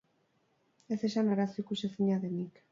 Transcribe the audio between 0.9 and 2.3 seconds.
Ez esan arazo ikusezina